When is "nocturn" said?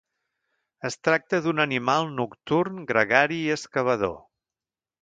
2.21-2.83